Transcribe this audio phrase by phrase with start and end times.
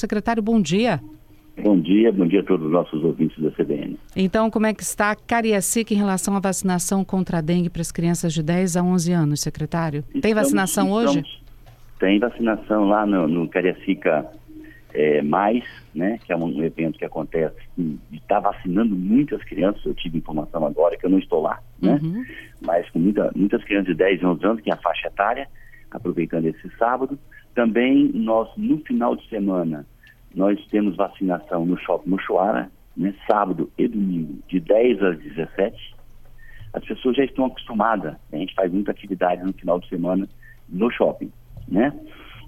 [0.00, 0.98] Secretário, bom dia.
[1.62, 3.98] Bom dia, bom dia a todos os nossos ouvintes da CBN.
[4.16, 7.82] Então, como é que está a Cariacica em relação à vacinação contra a dengue para
[7.82, 9.98] as crianças de 10 a 11 anos, secretário?
[9.98, 11.40] Estamos, Tem vacinação estamos, hoje?
[11.98, 14.26] Tem vacinação lá no, no Cariacica
[14.94, 19.92] é, Mais, né, que é um evento que acontece e está vacinando muitas crianças, eu
[19.92, 21.98] tive informação agora que eu não estou lá, né?
[22.02, 22.24] Uhum.
[22.62, 25.46] Mas com muita, muitas crianças de 10 a 11 anos, que é a faixa etária,
[25.90, 27.18] aproveitando esse sábado.
[27.54, 29.86] Também nós, no final de semana,
[30.34, 35.94] nós temos vacinação no Shopping Mochoara, né, sábado e domingo, de 10 às 17.
[36.72, 40.28] As pessoas já estão acostumadas, né, a gente faz muita atividade no final de semana
[40.68, 41.32] no shopping,
[41.66, 41.92] né?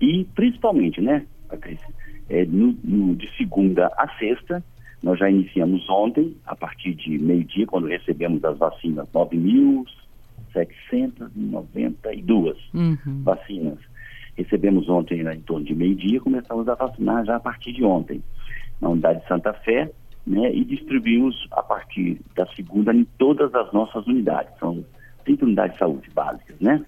[0.00, 1.86] E principalmente, né, Patrícia,
[2.28, 4.64] é, no, no, de segunda a sexta,
[5.02, 9.08] nós já iniciamos ontem, a partir de meio-dia, quando recebemos as vacinas,
[10.64, 13.22] 9.792 uhum.
[13.22, 13.78] vacinas
[14.36, 18.22] Recebemos ontem né, em torno de meio-dia, começamos a vacinar já a partir de ontem,
[18.80, 19.90] na unidade de Santa Fé,
[20.26, 24.52] né, e distribuímos a partir da segunda em todas as nossas unidades.
[24.58, 24.84] São
[25.24, 26.84] 30 unidades de saúde básicas, né?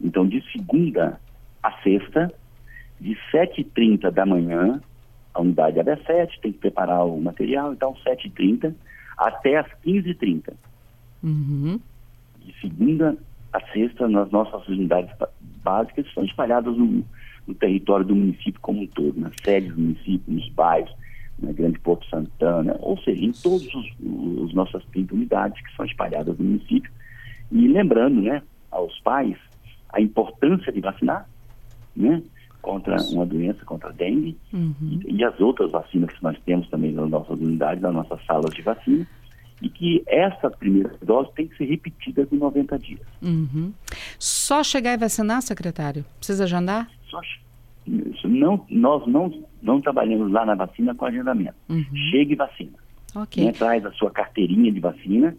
[0.00, 1.20] Então, de segunda
[1.62, 2.32] a sexta,
[3.00, 4.80] de 7h30 da manhã,
[5.32, 8.74] a unidade abre às 7, tem que preparar o material, então 7h30
[9.16, 10.52] até às 15h30.
[11.22, 11.78] Uhum.
[12.44, 13.16] De segunda
[13.52, 15.10] a sexta, nas nossas unidades
[15.62, 17.04] básicas estão espalhadas no,
[17.46, 20.92] no território do município como um todo, nas sedes do município, nos bairros,
[21.38, 26.38] na Grande Porto Santana, ou seja, em todas as nossas 30 unidades que são espalhadas
[26.38, 26.90] no município.
[27.50, 29.36] E lembrando né, aos pais
[29.90, 31.28] a importância de vacinar
[31.94, 32.22] né,
[32.62, 34.74] contra uma doença, contra a dengue, uhum.
[34.80, 38.54] e, e, as outras vacinas que nós temos também nas nossas unidades, nas nossas salas
[38.54, 39.06] de vacina
[39.62, 43.00] e que essa primeira dose tem que ser repetida com 90 dias.
[43.22, 43.72] Uhum.
[44.18, 46.04] Só chegar e vacinar, secretário?
[46.18, 46.90] Precisa agendar?
[47.08, 47.20] Só,
[48.24, 49.32] não, nós não,
[49.62, 51.54] não trabalhamos lá na vacina com agendamento.
[51.68, 51.84] Uhum.
[52.10, 52.72] Chega e vacina.
[53.14, 53.44] Okay.
[53.44, 53.52] Né?
[53.52, 55.36] Traz a sua carteirinha de vacina,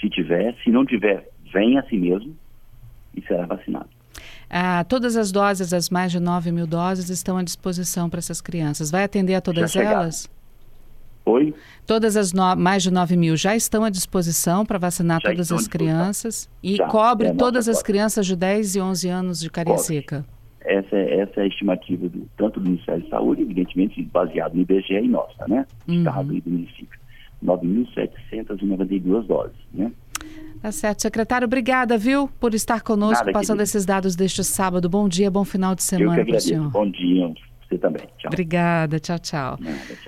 [0.00, 0.56] se tiver.
[0.64, 2.34] Se não tiver, vem a si mesmo
[3.14, 3.88] e será vacinado.
[4.48, 8.40] Ah, todas as doses, as mais de 9 mil doses, estão à disposição para essas
[8.40, 8.90] crianças.
[8.90, 10.30] Vai atender a todas elas?
[11.28, 11.54] Oi?
[11.86, 12.56] Todas as no...
[12.56, 16.76] mais de 9 mil já estão à disposição para vacinar já todas as crianças e
[16.76, 20.24] já, cobre é todas as crianças de 10 e 11 anos de Cariacica.
[20.60, 24.62] Essa, é, essa é a estimativa do, tanto do Ministério da Saúde, evidentemente baseado no
[24.62, 25.66] IBGE e nossa, né?
[25.86, 25.98] Uhum.
[25.98, 26.98] Estado e do município.
[27.44, 29.92] 9.792 doses, né?
[30.60, 31.02] Tá certo.
[31.02, 34.88] Secretário, obrigada, viu, por estar conosco, Nada, passando esses dados deste sábado.
[34.88, 36.70] Bom dia, bom final de semana para o senhor.
[36.70, 37.32] Bom dia,
[37.68, 38.02] você também.
[38.18, 38.28] Tchau.
[38.28, 39.58] Obrigada, tchau, tchau.
[39.60, 39.96] Nada, tchau.